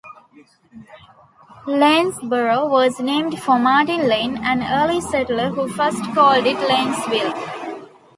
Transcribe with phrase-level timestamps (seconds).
[1.67, 7.85] Lanesboro was named for Martin Lane, an early settler who first called it Lanesville.